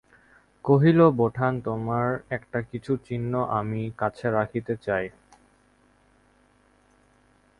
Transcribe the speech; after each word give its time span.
কহিল, 0.65 0.99
বোঠান, 1.11 1.53
তোমার 1.61 2.07
একটা 2.29 2.59
কিছু 2.61 2.91
চিহ্ন 3.07 3.33
আমি 3.59 3.81
কাছে 3.97 4.27
রাখিতে 4.29 4.73
চাই। 4.77 5.05